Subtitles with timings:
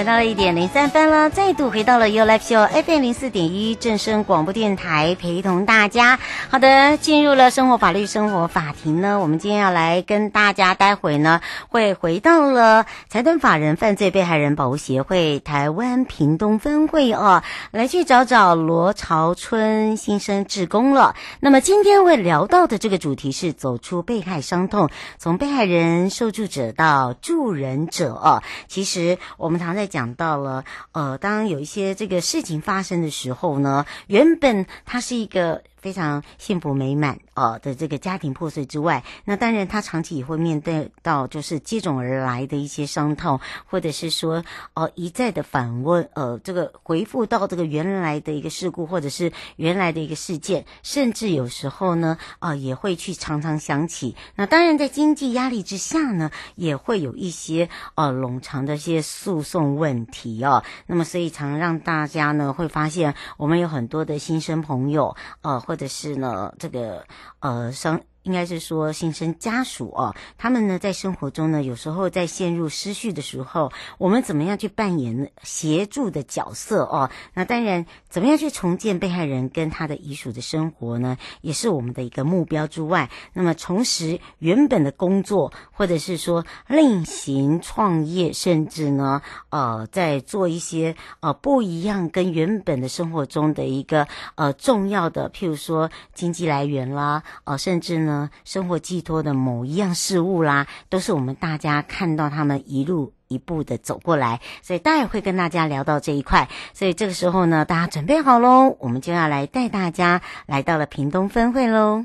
[0.00, 6.18] 来到了一点零三分了，再度回到了 U Live Show FM 零四点一正声广播电台，陪同大家。
[6.48, 21.14] 好的，进入了生活法律生活法庭呢，我们今天要来跟大家，待会呢会回到了财团法人犯罪被害人保护协会台湾屏东分会哦，来去找找罗朝春新生志工了。
[21.40, 24.88] 那么今天会聊到的这个主题是走出被害伤痛，
[25.18, 28.42] 从被害人、受助者到助人者哦。
[28.66, 29.89] 其实我们常在。
[29.90, 35.62] 讲到了，呃，当有一些这个事情发生的时候呢，原本它是一个。
[35.80, 54.14] 非常幸福美满呃的这个家庭破碎之外，那当然他长期也会面对到就是接踵而来的一些伤痛，或者是说呃一再的反问呃这个回复到这个原来的一个事故或者是原来的一个事件，甚至有时候呢啊、也会去常常想起。
[54.36, 60.62] 那当然在经济压力之下呢，也会有一些呃冗长的一些诉讼问题哦。
[60.86, 65.58] 那么所以常让大家呢会发现，我们有很多的新生朋友呃。
[65.70, 67.06] 或者是呢，这个
[67.38, 68.00] 呃商。
[68.22, 77.10] 应该是说，新生家属哦，他们呢在生活中呢，有时候在陷入失序的时候，我们怎么样去扮演协助的角色哦？
[77.32, 83.08] 那当然，怎么样去重建被害人跟他的遗属的生活呢，也是我们的一个目标之外。
[83.32, 98.09] 那么重拾原本的工作，或者是说另行创业，甚至呢，呃，在做一些呃不一样跟原本的生活中的一个呃重要的，譬如说经济来源啦，呃，甚至呢。
[98.44, 106.48] 生活寄托的某一样事物啦，都是我们大家看到他们一路一步的走过来，所以待会会跟大家聊到这一块。
[106.72, 112.04] 所以这个时候呢，大家准备好喽，我们就要来带大家来到了屏东分会喽。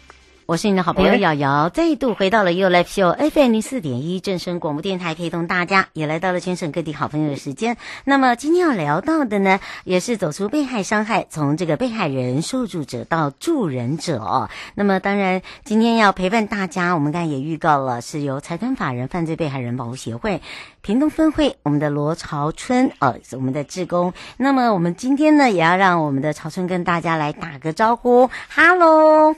[0.51, 7.77] 我是你的好朋友瑶瑶，再度回到了 You Live Show FM 零四点一正声广播电台，陪同大家也来到了全省各地好朋友的时间。
[8.03, 14.49] 那么今天要聊到的呢，也是走出被害伤害，从这个被害人、受助者到助人者哦。
[14.75, 20.41] 那么当然，今天要陪伴大家，我们刚才也预告了，是由财团法人犯罪被害人保护协会
[20.81, 24.11] 屏东分会我们的罗朝春呃，是我们的志工。
[24.35, 29.33] 那么我们今天呢，也要让我们的朝春跟大家来打个招呼，哈喽。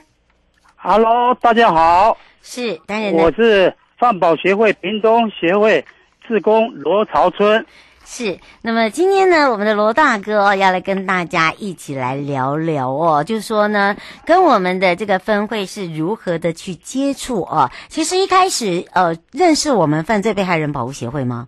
[0.85, 5.85] Hello，大家好，是当然，我是饭保协会屏东协会
[6.27, 7.65] 志工罗朝春。
[8.03, 13.95] 是，那么今天呢，我们的罗大哥哦，要来跟大家一起来聊聊哦，就是说呢，
[14.25, 17.71] 跟我们的这个分会是如何的去接触哦。
[17.87, 21.47] 其实一开始呃，认识我们犯罪被害人保护协会吗？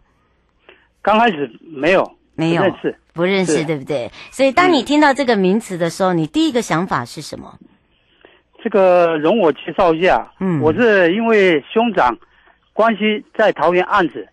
[1.02, 4.10] 刚开始没有，没有，不认识，不认识，对不对？
[4.32, 7.60] 所以当你听到这个名词的时候，嗯，你第一个想法是什么？
[8.66, 12.18] 这个容我介绍一下，嗯，我是因为兄长
[12.74, 14.28] 关系在桃园案子，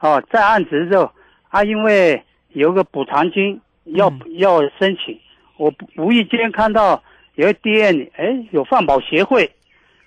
[0.00, 1.08] 哦，在案子的时候，
[1.52, 5.16] 他因为有个补偿金要、嗯、要申请，
[5.56, 7.00] 我无意间看到
[7.36, 9.48] 有个 DM，哎，有饭保协会，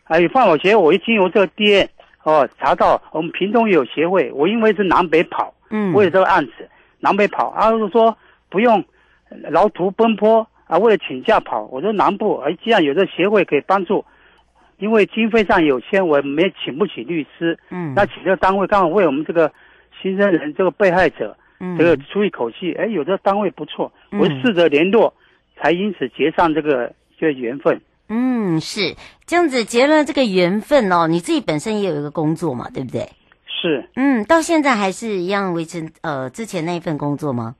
[0.03, 1.87] 还有犯保协会，我一经由这个 DM，
[2.23, 8.17] 哦，查到我们屏东有协会，我因为是南北跑，嗯，为了这个案子南北跑，他就说
[8.49, 8.83] 不用
[9.49, 10.45] 劳途奔波。
[10.69, 14.05] 啊，为了请假跑，我说南部，哎，既然有这协会可以帮助，
[14.77, 19.51] 因为经费上有限，我没请不起律师，嗯，那请这个单位刚好为我们这个
[19.99, 25.11] 新生人这个被害者，嗯，这个出一口气，哎，有这个单位不错，我试着联络，
[25.57, 27.81] 才因此结上这个这个缘分。
[28.09, 28.95] 嗯，是
[29.25, 31.07] 这样子结了这个缘分哦。
[31.07, 33.09] 你自己本身也有一个工作嘛，对不对？
[33.47, 33.89] 是。
[33.95, 37.55] 嗯，到现在还是一样维持呃之前那一份工作吗？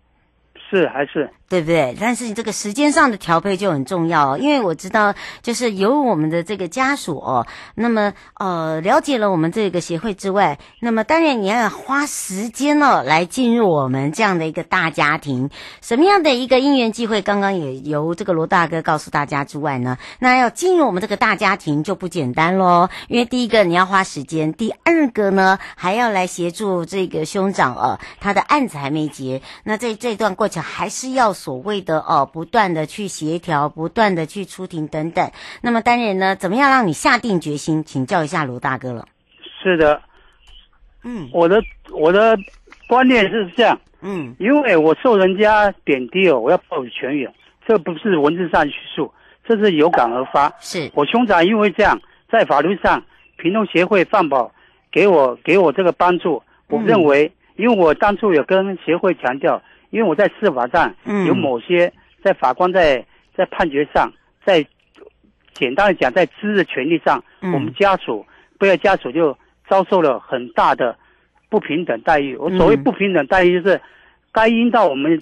[0.69, 1.27] 是还是？
[1.49, 1.97] 对不对？
[1.99, 15.49] 但是你这个时间上的调配就很重要，哦因为我知道，就是有我们的这个家属哦，那么呃了解了我们这个协会之外，那么当然你要花时间哦来进入我们这样的一个大家庭。
[15.81, 17.23] 什么样的一个因缘机会？
[17.23, 22.89] 刚刚也由这个罗大哥告诉大家之外呢，那要进入我们这个大家庭就不简单喽。
[23.07, 31.33] 因为第一个你要花时间，第二个呢还要来协助这个兄长哦，他的案子还没结，那这这段过程还是要。
[31.39, 35.31] 所谓的哦，不断的去协调，不断的去出庭等等。
[35.61, 37.81] 那么当然呢，怎么样让你下定决心？
[37.85, 39.07] 请教一下罗大哥了。
[39.63, 40.01] 是的，
[41.05, 42.37] 嗯，我的我的
[42.89, 47.33] 观念是这样，嗯，因为我受人家贬低哦，我要报以全员，
[47.65, 49.11] 这不是文字上叙述，
[49.47, 50.53] 这是有感而发。
[50.59, 53.01] 是我兄长因为这样，在法律上，
[53.37, 54.51] 屏东协会放保
[54.91, 59.61] 给我给我这个帮助，我认为，嗯、因为我当初有跟协会强调。
[59.91, 60.93] 因为我在司法上
[61.25, 61.91] 有某些
[62.23, 63.03] 在法官在
[63.35, 64.11] 在判决上，
[64.45, 64.65] 在
[65.53, 68.25] 简单的讲，在知识权利上，我们家属
[68.57, 69.37] 不要家属就
[69.67, 70.95] 遭受了很大的
[71.49, 72.35] 不平等待遇。
[72.35, 73.81] 我所谓不平等待遇，就是
[74.31, 75.21] 该应到我们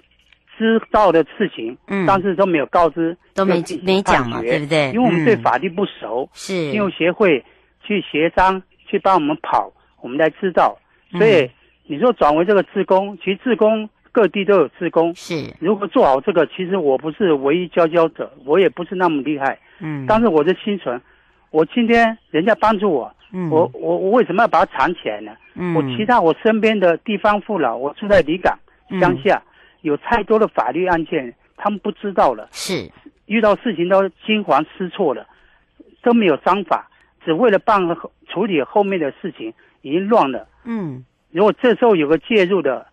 [0.57, 4.91] 知道的事情，但是都没有告知，都没没讲嘛，对不对？
[4.91, 7.45] 因为我们对法律不熟，是因为协会
[7.83, 9.71] 去协商去帮我们跑，
[10.01, 10.77] 我们才知道。
[11.11, 11.49] 所以
[11.85, 13.89] 你说转为这个自工，其实自工。
[14.11, 15.53] 各地都有志工，是。
[15.59, 20.99] 如果做好这个，其实我不是唯一佼佼者，我也不是那么厉害，嗯，但是我的心存，
[21.51, 25.31] 我今天人家帮助我，嗯，我我我为什么要把它藏起来呢？
[25.55, 28.57] 嗯，我其他我身边的地方父老，我住在离港
[28.99, 29.49] 乡下，嗯，
[29.81, 32.89] 有太多的法律案件，他们不知道了，是。
[33.25, 35.27] 遇到事情都惊慌失措了，
[36.01, 36.89] 都没有章法，
[37.25, 37.81] 只为了办
[38.27, 42.87] 处理后面的事情，已经乱了，嗯，如果这时候有个介入的。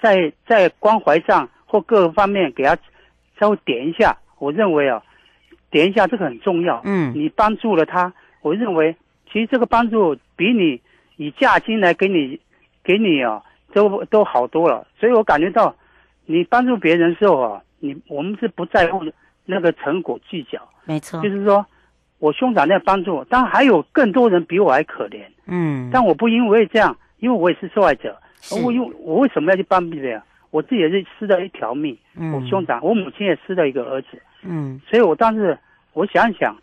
[0.00, 2.76] 在在关怀上或各个方面给他
[3.38, 5.02] 稍微点一下，我认为啊，
[5.70, 6.80] 点一下这个很重要。
[6.84, 8.12] 嗯，你帮助了他，
[8.42, 8.96] 我认为
[9.30, 10.80] 其实这个帮助比你
[11.16, 12.40] 以价金来给你
[12.82, 14.86] 给你啊，都都好多了。
[14.98, 15.74] 所以我感觉到，
[16.26, 19.02] 你帮助别人的时候啊，你我们是不在乎
[19.44, 20.60] 那个成果计较。
[20.84, 21.64] 没错，就是说
[22.18, 25.22] 我兄长在帮助，当然还有更多人比我还可怜。
[25.46, 28.16] 嗯，但我不因为这样，因为我也是受害者。
[28.62, 30.22] 我用我为什么要去帮别人？
[30.50, 34.08] 我自己也是失掉一条命，嗯，我兄长，我母亲也失掉一个儿子，
[34.42, 35.58] 嗯，所以我当时
[35.92, 36.56] 我想想，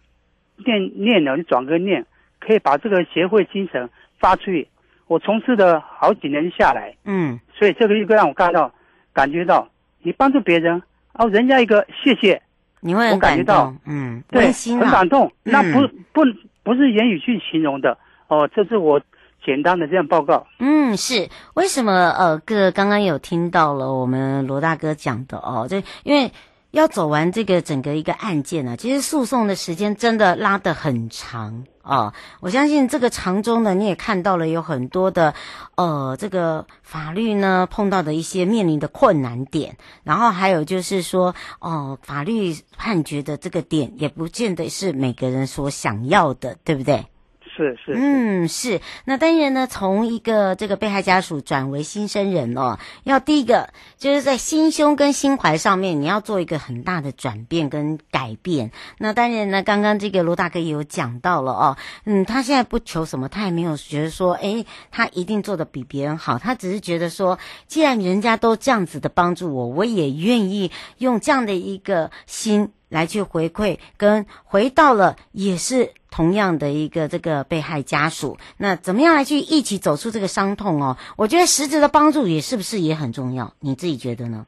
[0.65, 2.03] 念念了，就转个念，
[2.39, 4.67] 可以把这个协会精神发出去。
[5.05, 8.74] 我从事了好几年下来，嗯，所以这个一个让我看到，
[9.13, 9.70] 感觉到
[10.01, 10.82] 你帮助别人，
[11.13, 12.41] 哦，人家一个谢谢，
[12.79, 16.22] 你会我感觉到，嗯，对，很感动，那不不
[16.63, 17.96] 不是言语去形容的，
[18.29, 19.00] 哦，这是我。
[19.46, 21.92] 简单的这样报告，嗯，是为什么？
[22.18, 26.32] 呃，哥刚刚有听到了我们罗大哥讲的哦，就因为
[26.72, 32.14] 要走完这个整个一个案件呢、啊，其实诉讼的时间真的拉得很长哦。
[32.42, 35.34] 我相信这个长中呢，你也看到了有很多的
[35.75, 47.06] 呃，这个法律呢碰到的一些面临的困难点，然后还有就是说哦、法律判决的这个点也不见得是每个人所想要的，对不对？
[47.55, 58.71] 是是，嗯是，那当然呢，从一个这个被害家属转为新生人哦，要第一个就是在心胸跟心怀上面，你要做一个很大的转变跟改变。
[58.97, 72.71] 那当然呢，刚刚这个罗大哥也有讲到了哦，嗯，他现在不求什么，他也没有觉得说，诶，他一定做的比别人好，他只是觉得说，既然人家都这样子的帮助我，我也愿意用这样的一个心。
[72.96, 80.96] 来去回馈，跟回到了也是同样的一个这个被害家属，那怎么样来去一起走出这个伤痛哦？
[81.18, 83.54] 我觉得实质的帮助也是不是也很重要？
[83.60, 84.46] 你自己觉得呢？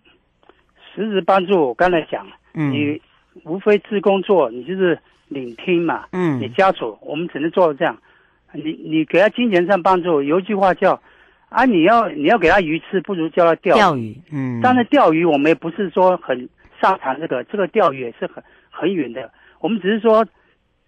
[0.96, 3.02] 实质帮助，我刚才讲，嗯，你
[3.44, 7.98] 无非是工作，你就是聆听嘛，嗯，你家属，我们只能做到这样。
[8.54, 11.02] 你你给他金钱上帮助，有一句话叫
[11.50, 13.78] 啊，你要你要给他鱼吃，不如叫他钓鱼。
[13.78, 16.48] 钓鱼，嗯，但是钓鱼我们也不是说很。
[16.82, 20.26] 上场这个这个钓鱼也是很很远的，我们只是说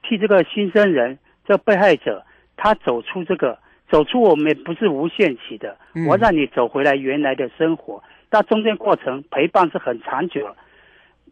[0.04, 2.24] 替这个新生人这个被害者
[2.56, 3.58] 他走出这个
[3.90, 5.78] 走出，我们也不是无限期的，
[6.08, 10.56] 我让你走回来原来的生活，但中间过程陪伴是很长久了。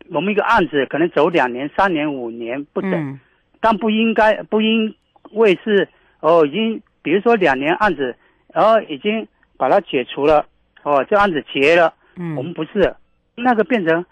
[0.10, 3.20] 我们一个案子可能走两年、三年、五年不等，
[3.60, 4.96] 但不应该不因
[5.34, 5.88] 为是
[6.20, 8.16] 哦已经比如说两年案子，
[8.54, 10.46] 然后已经把它解除了。
[10.84, 12.96] 哦，这案子结了，嗯，我们不是。
[13.36, 14.06] 那个变成。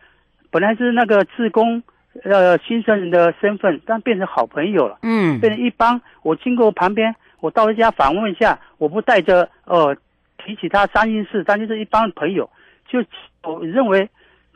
[0.56, 1.84] 本来是那个志工，
[2.24, 4.98] 呃，新生人的身份，但变成好朋友了。
[5.02, 6.00] 嗯，变成一帮。
[6.22, 9.94] 我经过旁边，我到人家访问一下，我不带着呃
[10.38, 12.50] 提起他伤心事，但就是一帮朋友。
[12.88, 13.04] 就
[13.44, 14.10] 我认为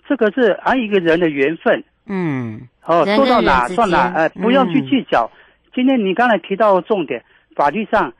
[0.07, 1.83] 这个是按一个人的缘分。
[2.05, 5.29] 嗯，哦，说到哪算哪，哎、呃，不要去计较。
[5.33, 5.35] 嗯、
[5.75, 7.21] 今天你刚才提到的重点，
[7.57, 8.13] 法律上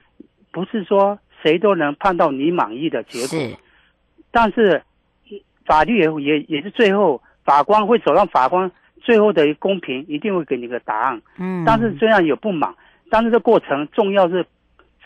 [0.52, 3.56] 不是说谁都能判到你满意的结果，是
[4.32, 4.82] 但是
[5.66, 7.22] 法律也也也是最后。
[7.50, 11.20] 法官会走上法官最后的一公平，一定会给你个答案。
[11.40, 12.76] 嗯，但是虽然有不满，
[13.10, 14.46] 但是这过程重要是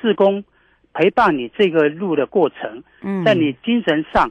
[0.02, 0.44] 志工
[0.94, 2.84] 陪伴你这个路的过程。
[3.02, 4.30] 嗯，在你精神上，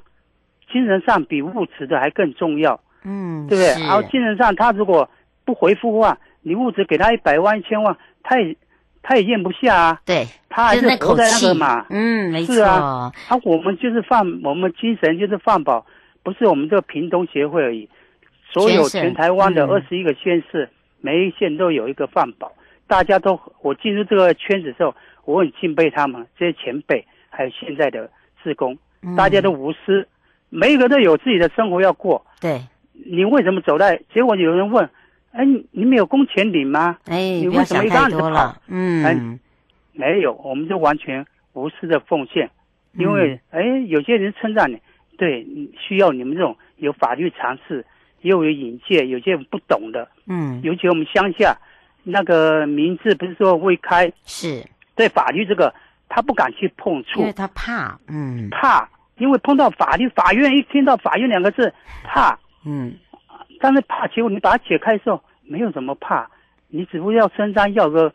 [0.70, 2.78] 精神上比物质的还更重要。
[3.02, 3.82] 嗯，对不对？
[3.86, 5.08] 然后精神上，他如果
[5.46, 8.54] 不回复的话，你物质给他一百万、一千万，他也
[9.02, 10.00] 他也咽不下啊。
[10.04, 11.86] 对，他还是活在那个嘛。
[11.88, 12.54] 嗯，没错。
[12.54, 15.86] 是啊，啊，我们就是放我们精神就是放保，
[16.22, 17.88] 不是我们这个平东协会而已。
[18.52, 22.52] 所有全台湾的二十一个县市，嗯、每一县都有一个饭保，
[22.86, 24.94] 大家都我进入这个圈子的时候，
[25.24, 28.10] 我很敬佩他们这些前辈，还有现在的
[28.42, 30.06] 职工，嗯、大家都无私，
[30.50, 32.26] 每一个都有自己的生活要过。
[32.42, 32.60] 对，
[32.92, 34.02] 你为什么走在？
[34.12, 34.90] 结果有人问
[35.32, 36.98] ：“哎，你们有工钱领吗？
[37.06, 39.38] 哎，你为什么一个案子跑？”嗯，哎，
[39.94, 42.50] 没有，我们就完全无私的奉献，
[42.98, 44.78] 因为哎，有些人称赞你，
[45.16, 45.46] 对，
[45.78, 47.86] 需要你们这种有法律常识。
[48.22, 51.56] 又有引介，有些不懂的，嗯，尤其我们乡下，
[52.02, 54.64] 那个名字不是说未开，是。
[54.94, 55.72] 对法律这个
[56.08, 58.88] 他不敢去碰触，因为他怕，嗯，怕，
[59.18, 61.72] 因为碰到法律，法院一听到法院两个字，
[62.04, 62.94] 怕，嗯，
[63.60, 66.28] 但是怕，结果你把它解开的时候，没有什么怕，
[66.68, 68.12] 你只不过要伸张，要个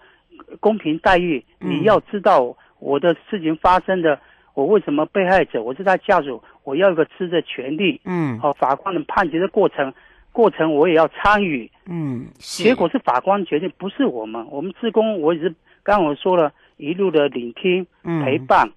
[0.59, 4.19] 公平待遇，你要知道我的事情发生的。
[4.53, 5.61] 我为什么被害者？
[5.61, 8.01] 我是他家属，我要一个吃的权利。
[8.03, 9.93] 嗯，好，法官的判决的过程，
[10.33, 11.71] 过程我也要参与。
[11.85, 14.45] 嗯，结果是法官决定，不是我们。
[14.51, 15.49] 我们职工，我也是
[15.81, 18.69] 刚刚我说了一路的聆听、陪伴，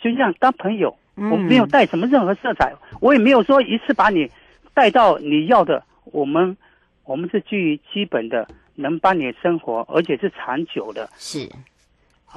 [0.00, 0.96] 就这样当朋友。
[1.16, 4.30] 嗯，我没有带什么任何色彩，我也没有说一次把你
[4.72, 5.84] 带到你要的。
[6.06, 6.56] 我们，
[7.04, 11.06] 我们是基于基本的能帮你生活，而且是长久的。
[11.18, 11.46] 是。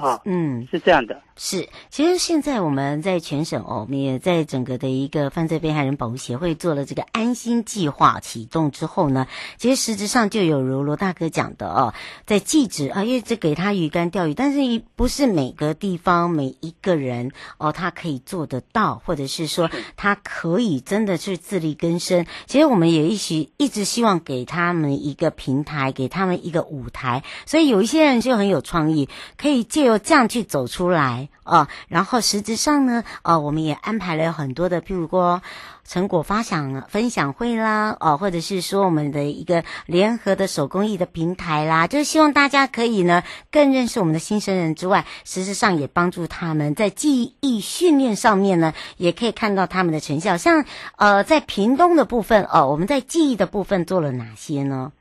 [0.00, 9.26] 啊，嗯，是这样的，是，其实现在我们在全省哦，我们也在整个的一个犯罪被害人保护协会做了这个安心计划启动之后呢，
[9.58, 11.92] 其实实质上就有如罗大哥讲的哦，
[12.24, 22.24] 在禁止啊，因为这给他鱼竿钓鱼，但是不是每个地方每一个人哦，他可以做得到，或者是说他可以真的去自力更生。
[22.46, 29.89] 其实我们也一直一直希望给他们一个平台，给他们一个舞台，所以有一些人就很有创意，可以借。
[29.90, 31.68] 由这样去走出来啊。
[31.88, 35.42] 然后实质上呢，呃，我们也安排了很多的，譬如说
[35.86, 50.36] 成果发享分享会啦，哦，或者是说我们的一个联合的手工艺的平台啦，就是希望大家可以呢更认识我们的新生人之外，实质上也帮助他们在记忆训练上面呢，也可以看到他们的成效。
[50.36, 50.64] 像
[50.96, 54.92] 呃，在屏东的部分哦，我们在记忆的部分做了哪些呢？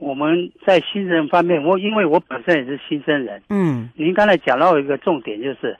[0.00, 5.76] 我们在新人方面，我因为我本身也是新生人，嗯，您刚才讲到一个重点，就是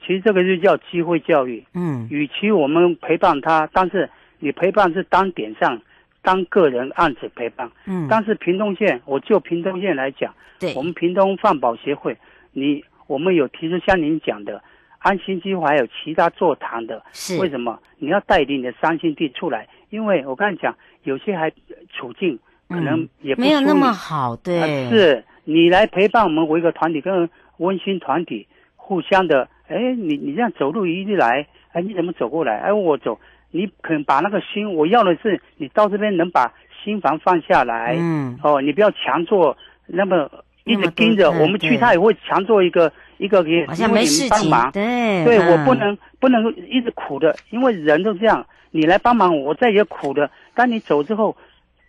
[0.00, 5.80] 其实这个就叫机会教育，嗯，与其我们陪伴他，但是你陪伴是当点上，
[6.22, 12.16] 当个人案子陪伴，嗯，但是屏东县，我就屏东县来讲，对，我们屏东饭保协会，
[12.52, 14.62] 你我们有提出像您讲的
[14.98, 17.38] 安心计划，还有其他座谈的，是。
[17.38, 17.78] 为什么？
[17.98, 19.68] 你要带领你的三心地出来？
[19.90, 21.52] 因为我刚才讲，有些还
[21.92, 22.38] 处境。
[22.70, 28.46] 可能也没有那么好，对，呃、是你来陪伴我们为一个团体，跟温馨团体
[28.76, 32.58] 互相的，哎，你你这样走路一来，哎，你怎么走过来？
[32.58, 33.18] 哎，我走，
[33.50, 36.52] 你可能把那个心，我要的是你到这边能把
[36.84, 40.30] 心房放下来，嗯，哦，你不要强做，那么
[40.62, 51.36] 一直盯着我们去，他也会强做一个一个给，好像没事情，帮忙，对，对、嗯、我不能不能一直苦的，因为人都这样，你来帮忙，我再也苦的，当你走之后。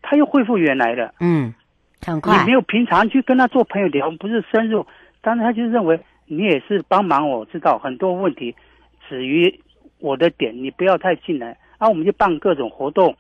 [0.02, 1.54] 他又恢复原来了，嗯，
[2.06, 2.40] 很快。
[2.40, 4.86] 你没有平常去跟他做朋友聊，不是深入，
[5.22, 8.56] 但是他就认为你也是帮忙我，知道很多问题
[9.08, 9.60] 止于
[10.00, 11.48] 我的点，你不要太进来。
[11.48, 13.16] 然、啊、后我们就办各种活动，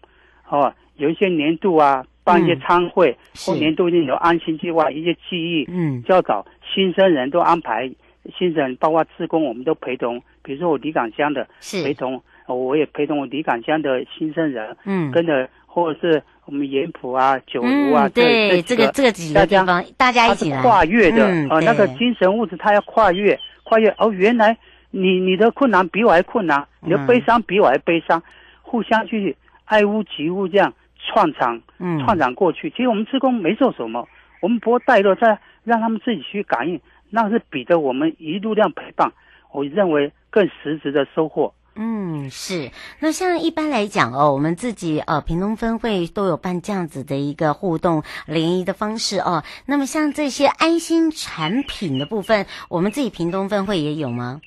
[0.50, 7.90] 哦，有一些年度啊，办一些餐会，嗯、或年度有安心计划，一些记忆，嗯，教导新生人都安排，
[8.38, 10.22] 新生人包括职工，我们都陪同。
[10.44, 11.48] 比如说我李港乡的
[11.84, 15.48] 陪同，我也陪同我李港乡的新生人，嗯，跟着。
[15.74, 23.90] 或者是我们盐浦啊、九如啊，嗯、对这，这个这个几个地方，大家一起来跨越的，嗯、呃，那个精神物质，它要跨越，跨越。
[23.98, 24.58] 哦，原来
[24.90, 28.24] 你你的困难比我还困难，你的悲伤比我还悲伤，嗯、
[28.62, 30.74] 互相去爱屋及乌，这样
[31.08, 32.70] 创场，嗯，创场过去。
[32.72, 34.06] 其实我们职工没做什么，
[34.42, 39.10] 我们不会带入，再让他们自己去感应，那是比着我们一路这样陪伴，
[39.54, 41.54] 我认为更实质的收获。
[41.74, 42.70] 嗯，是。
[43.00, 49.42] 那像一般来讲哦，我们自己呃屏东分会都有办这样子的一个互动联谊的方式哦。
[49.66, 54.42] 那么像这些安心产品的部分，我们自己屏东分会也有吗？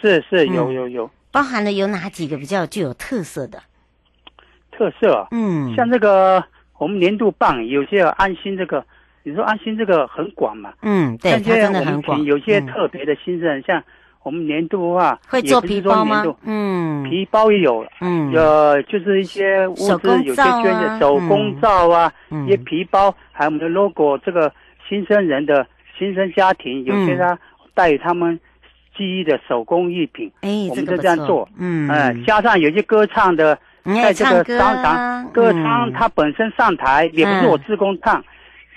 [0.00, 1.10] 是是，有有有。
[1.32, 3.60] 包含了有哪几个比较具有特色的？
[4.70, 6.42] 特色，嗯，像这个
[6.78, 8.86] 我们年度棒有些安心这个，
[9.24, 10.72] 你说安心这个很广嘛？
[10.82, 12.22] 嗯，对，它真的很广。
[12.22, 13.82] 有些特别的新生，嗯、像。
[14.26, 16.24] 我们年度的话，会做皮包吗？
[16.42, 22.12] 嗯，皮包也有，嗯，呃，就是一些物资，有些捐的手工皂啊，
[22.44, 24.52] 一些皮包，还有我们的 logo，这个
[24.88, 25.64] 新生人的
[25.96, 27.38] 新生家庭，有些他
[27.72, 28.36] 带他们
[28.96, 38.24] 记忆的手工艺品，哎，我们就这样做，嗯，嗯，加上有些歌唱的，在这个商场歌唱，他本身上台也不是我自工唱，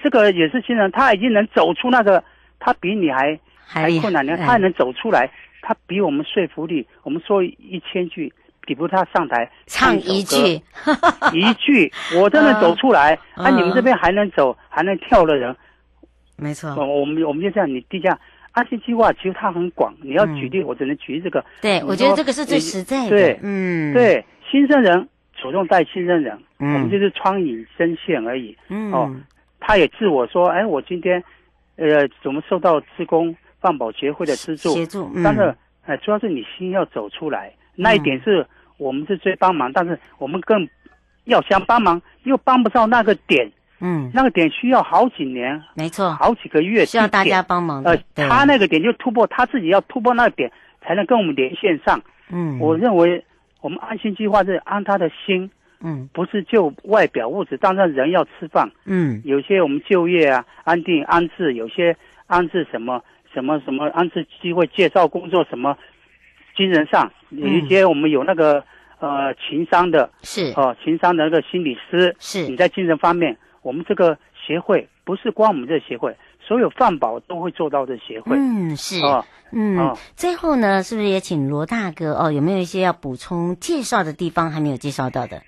[0.04, 2.24] 这个也是新人，他已经能走出那个，
[2.60, 3.40] 他比你还。
[3.72, 6.86] 还困难，你看他还能走出来，嗯、他比我们说服力。
[7.04, 8.34] 我们说一千句，
[8.66, 10.60] 比不他上台唱一，句，
[11.32, 13.18] 一句，我都能走出来。
[13.36, 15.56] 啊、你们这边还能走，还能跳的人，
[16.36, 16.74] 没错。
[16.84, 18.20] 我们我们就这样，你地下
[18.54, 19.94] 安心计划其实它很广。
[20.02, 21.46] 你要举例，嗯、我只能举这个。
[21.62, 23.10] 对，我觉得这个是最实在的。
[23.12, 28.58] 对，嗯，对，新生人主动带新生人，嗯、我们就是窗引针线而已。
[28.70, 29.16] 嗯，哦，
[29.60, 31.24] 他也自我说，哎，我今天，
[31.76, 33.36] 呃，怎么受到职工。
[33.60, 35.54] 饭保协会的资助，协助，嗯、但是，
[35.86, 38.46] 呃，主要是你心要走出来，那一点是
[38.78, 40.68] 我们是最帮忙，嗯、但是我们更
[41.26, 47.84] 要想帮忙，又帮不到那个点，嗯，那个点需要好几年，没错，好几个月，需要大家帮忙。
[47.84, 52.02] 呃，他那个点就突破，他自己要突破那个点，才能跟我们连线上。
[52.30, 53.24] 嗯，我认为
[53.62, 55.50] 我们安心计划是安他的心，
[55.82, 61.96] 嗯，不是就外表物质，当然人要吃饭，嗯，有些我们就业啊，安定安置，有些
[62.28, 63.04] 安置什么。
[63.34, 65.78] 什么什么安置机会介绍工作什么，
[66.56, 68.64] 精神上有一些我们有那个、
[69.00, 78.36] 嗯、呃情商的，是哦、呃、情商的那个心理师，是你在精神方面，我们这个协会不是光我们这个协会，所有饭保都会做到的协会。
[78.36, 82.32] 嗯，是哦，嗯，哦、最后呢，是不是也请罗大哥哦？
[82.32, 85.42] 有没有一些要补充介绍的地方还没有介绍到的？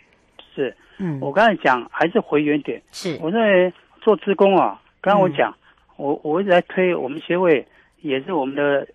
[0.56, 5.52] 是，嗯，我刚才讲还是回原点，是我认为做职工啊，刚刚我讲。
[5.52, 5.56] 嗯
[5.98, 7.63] 我我一直在推我们协会，
[8.02, 8.88] 也是我们的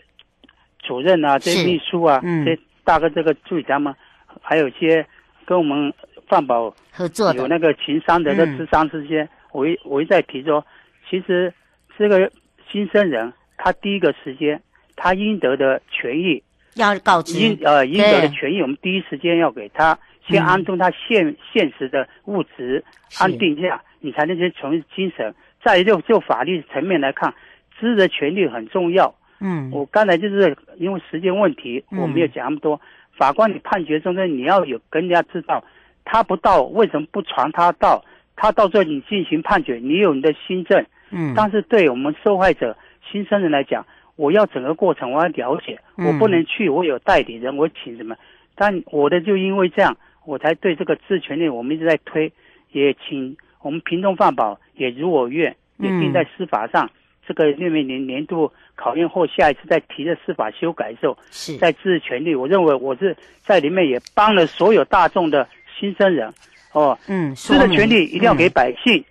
[0.80, 3.94] 主任啊，这些秘书啊，嗯、这些大哥这个助理他们，
[4.42, 5.06] 还有一些
[5.44, 5.92] 跟我们
[6.28, 10.64] 饭保合作有那个情商的、的智商这些，我一我一再提说，
[11.08, 11.52] 其实
[11.96, 12.30] 这个
[12.70, 14.60] 新生人他第一个时间，
[14.96, 16.42] 他应得的权益
[16.74, 22.84] 要告知，应呃应得的权益，我们第一时间要给他，先安顿他现、嗯、现实的物质
[23.20, 25.34] 安定下，你才能去从精神。
[25.64, 27.34] 再就就法律层面来看，
[27.78, 29.14] 知的权利很重要。
[29.38, 32.76] 嗯，我刚才就是因为时间问题，我没有讲那么多。
[32.76, 32.80] 嗯、
[33.18, 35.62] 法官，你判决中间你要有跟人家知道，
[36.04, 38.02] 他不到为什么不传他到？
[38.34, 40.84] 他到这里进行判决，你有你的新证。
[41.10, 42.76] 嗯，但是对我们受害者
[43.10, 43.86] 新生人来讲，
[44.16, 48.16] 我要整个过程我要了解，我不能去，我有代理人，我请什么？
[48.54, 52.32] 但我的就因为这样，我才对这个知权利我们一直在推，
[52.72, 56.86] 也请我们平东饭保也如我愿，也定在司法上。
[56.86, 56.90] 嗯
[57.26, 62.34] 这个六年年年度考验后，下一次再提的司法修改的时候，是在知识权利。
[62.34, 66.32] 我认为我是在里面也帮了所有大众的新生人，
[66.72, 69.04] 哦，嗯，知的权利一定要给百姓，嗯、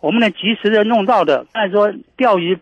[0.00, 1.44] 我们能及时的弄到的。
[1.52, 2.56] 但是说钓鱼，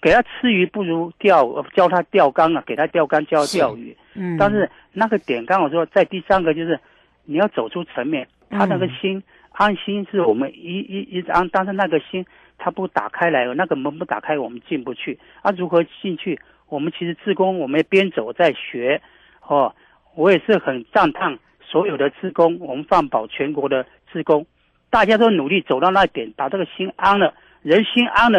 [0.00, 3.96] 给他吃鱼不如钓教他钓竿啊，给他钓竿教他钓鱼。
[4.14, 6.78] 嗯，但是那个点刚我说，在第三个就是
[7.24, 12.24] 你要走出层面，他那个心、嗯、安心是我们一一一直安，但是那个心。
[12.62, 15.18] 他不打开来，那个门不打开，我们进不去。
[15.40, 16.38] 啊，如何进去？
[16.68, 19.00] 我们其实志工，我们边走在学。
[19.44, 19.74] 哦，
[20.14, 24.46] 我也是很赞叹所有的自工，我们放保全国的自工，
[24.90, 28.38] 大家都努力走到那点，把这个心安了，人心安了，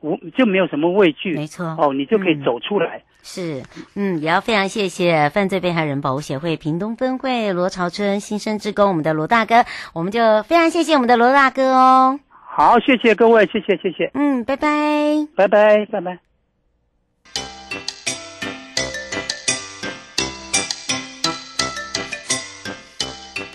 [0.00, 1.34] 无就没有什么畏惧。
[1.34, 1.64] 没错。
[1.78, 2.98] 哦，你就可以走出来。
[2.98, 3.62] 嗯、是，
[3.96, 12.20] 嗯，也要非常谢谢犯罪被害人保护协会屏东分会罗朝春新生职工，我们的罗大哥，我们就非常谢谢我们的罗大哥哦。
[12.52, 14.10] 好，谢谢各位，谢谢，谢谢。
[14.12, 14.66] 嗯，拜拜，
[15.36, 16.18] 拜拜，拜拜。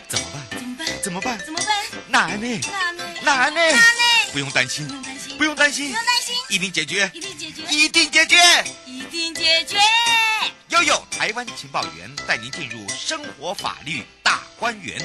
[0.07, 0.41] 怎么办？
[0.47, 0.87] 怎么办？
[1.03, 1.37] 怎么办？
[1.39, 1.67] 怎么办？
[2.07, 2.47] 难呢？
[2.61, 3.03] 难呢？
[3.25, 3.59] 难呢？
[3.59, 3.77] 难呢？
[4.31, 8.37] 不用担心，不用担心，不用担心，不用担心，一定解决，一定解决，一定解决，
[8.85, 9.77] 一定解决。
[10.69, 14.97] 悠悠台湾情报员带您进入生活法律大观园。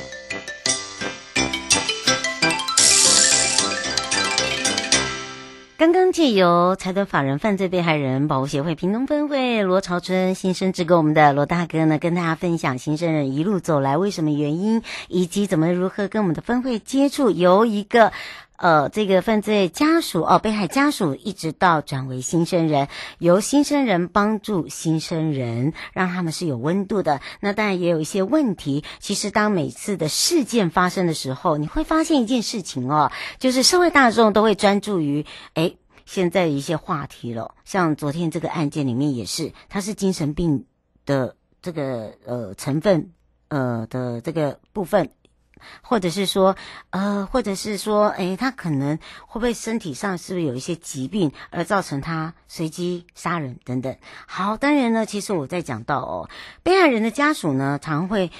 [5.80, 18.12] 刚刚借由财团法人犯罪被害人保护协会屏东分会罗朝春新生志工，我们的罗大哥呢，跟大家分享新生人一路走来为什么原因，以及怎么如何跟我们的分会接触，由一个
[18.60, 27.22] 呃这个犯罪家属哦被害家属，一直到转为新生人，由新生人帮助新生人，让他们是有温度的。
[27.40, 28.84] 那当然也有一些问题。
[28.98, 40.66] 其实当每次的事件发生的时候，你会发现一件事情哦， 就是社会大众都会专注于诶现在一些话题了，像昨天这个案件里面也是，他是精神病
[41.06, 43.10] 的这个呃成分
[43.48, 45.10] 呃的这个部分，
[45.82, 46.56] 或者是说
[46.90, 53.96] 呃，或者是说，诶，他可能会不会身体上是不是有一些疾病而造成他随机杀人等等。
[54.26, 56.28] 好，当然呢，其实我在讲到哦，
[56.62, 58.30] 被害人的家属呢，常会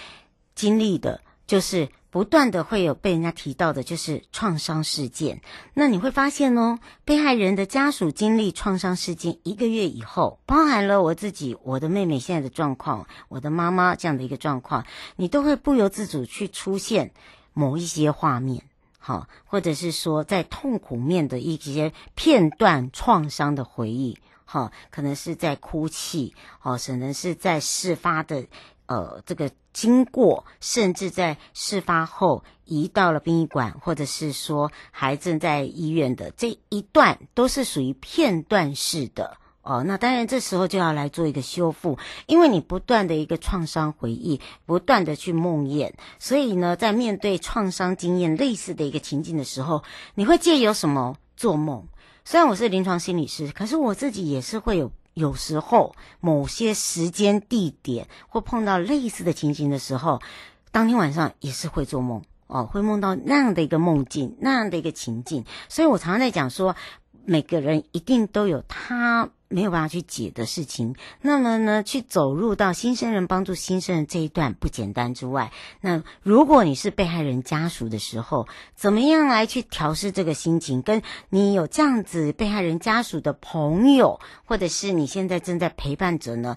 [0.55, 1.89] 经历的就是。
[2.11, 5.41] 不断的会有被人家提到的，就是创伤事件。
[5.75, 17.13] 那你会发现哦，被害人的家属经历创伤事件一个月以后，包含了我自己、我的妹妹现在的状况、我的妈妈这样的一个状况，你都会不由自主去出现
[17.53, 18.65] 某一些画面，
[18.99, 28.47] 好，或者是说在痛苦面的一些片段创伤的回忆，好，可能是在哭泣，哦，可能是在事发的。
[28.91, 39.85] 呃，这个经过，甚至在事发后移到了殡仪馆，或者是说还正在医院的这一段，都是属于片段式的哦。
[39.87, 49.85] 那当然，这时候就要来做一个修复，因为你不断的一个创伤回忆，不断的去梦魇，所以呢，在面对创伤经验类似的一个情境的时候，
[50.17, 51.87] 你会借由什么做梦？
[52.25, 54.91] 虽然我是临床心理师，可是我自己也是会有。
[55.15, 60.21] 有时候，某些时间地点或碰到类似的情形的时候，
[60.71, 65.45] 当天晚上也是会做梦哦，会梦到那样的一个梦境，那样的一个情境。
[65.69, 66.75] 所以我常常在讲说，
[67.25, 69.31] 每个人一定都有他。
[69.53, 80.83] 没有办法去解的事情，那么呢，去走入到新生人帮助新生人这一段不简单之外，那如果你是被害人家属的时候，怎么样来去调试这个心情？
[80.83, 86.57] 跟你有这样子被害人家属的朋友，或者是你现在正在陪伴者呢？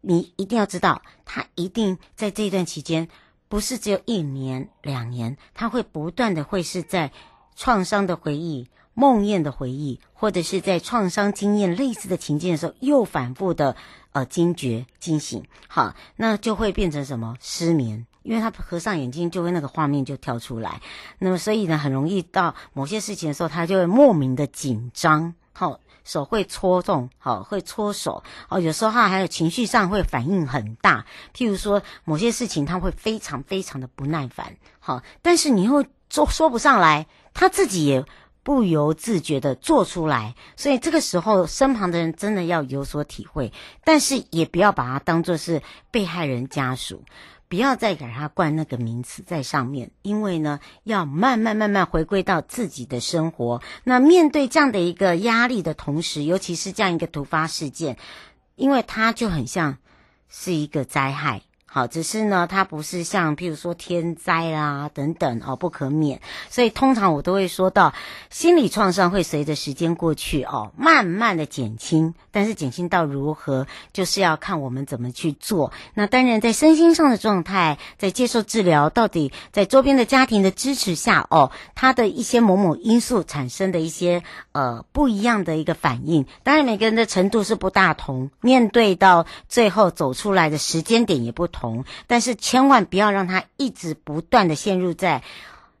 [0.00, 3.08] 你一定要知道，他一定在这一段期间，
[3.50, 7.12] 不是只有一年两年，他会不断的会是在
[7.56, 8.68] 创伤的回忆。
[8.94, 13.74] 梦魇的回忆，或者是在创伤经验类似的情境的时候，又反复的
[14.12, 17.36] 呃惊觉惊醒，好，那就会变成什么？
[17.40, 20.80] 失眠，因为他合上眼睛就会那个画面就跳出来，
[21.18, 38.04] 那么所以呢，很容易到某些事情的时候，他就会莫名的紧张，好，手会搓动，好，会搓手，哦，有时候他还有情绪上会反应很大，譬如说某些事情他会非常非常的不耐烦，好，但是你又说说不上来，他自己也
[38.42, 43.52] 不由自觉的做出来，所以这个时候身旁的人真的要有所体会，
[43.84, 47.04] 但是也不要把他当作是被害人家属。
[47.48, 53.60] 不要再给他冠那个名词在上面，因为呢，要慢慢慢慢回归到自己的生活。
[53.84, 57.98] 那面对这样的一个压力的同时，尤其是这样一个突发事件，
[58.56, 59.76] 因为它就很像
[60.30, 61.42] 是一个灾害。
[61.74, 66.20] 好，只是呢，它不是像譬如说天灾啊等等哦，不可免。
[66.50, 67.94] 所以通常我都会说到，
[68.28, 72.12] 心理创伤会随着时间过去哦，慢慢的减轻。
[72.30, 75.72] 但是减轻到如何，就是要看我们怎么去做。
[75.94, 86.26] 那当然，在身心上的状态，在接受治疗，到底在周边的家庭的支持下哦，他的一些某某因素产生的一些呃不一样的一个反应。
[86.42, 91.61] 当然，每个人的程度是不大同，面对到最后走出来的时间点也不同。
[92.06, 95.22] 但是千万不要让他一直不断的陷入在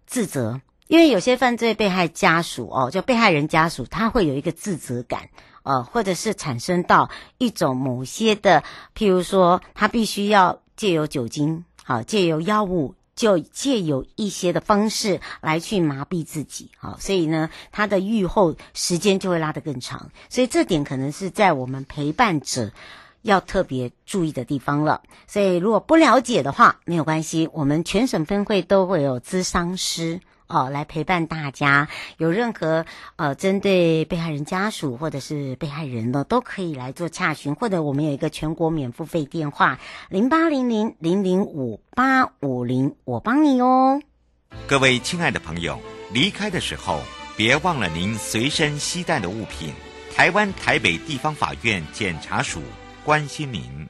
[0.06, 5.30] 自责，因为有些犯罪被害家属哦，就被害人家属，他会有一个自责感，
[5.62, 8.62] 呃，或者是产生到一种某些的，
[8.96, 22.70] 譬如说他必须要借由酒精，好，借由药物，就借由一些的方式来去麻痹自己，好，所以呢，他的愈后时间就会拉得更长，所以这点可能是在我们陪伴者。
[23.22, 31.88] 要特别注意的地方了，所以如果不了解的话，没有关系，我们全省分会都会有咨商师哦来陪伴大家。
[32.18, 32.84] 有任何
[33.16, 44.02] 呃针对被害人家属或者是被害人呢，都可以来做洽询，或者我们有一个全国免付费电话零八零零零零五八五零，我帮你哦。
[44.66, 45.78] 各位亲爱的朋友，
[46.12, 47.00] 离开的时候
[47.36, 49.72] 别忘了您随身携带的物品。
[50.14, 52.60] 台湾台北地方法院检察署。
[53.04, 53.88] 关心您。